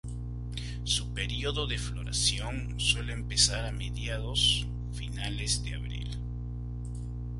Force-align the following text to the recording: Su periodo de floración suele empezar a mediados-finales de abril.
Su 0.83 1.13
periodo 1.13 1.67
de 1.67 1.77
floración 1.77 2.79
suele 2.79 3.13
empezar 3.13 3.65
a 3.67 3.71
mediados-finales 3.71 5.61
de 5.63 5.75
abril. 5.75 6.17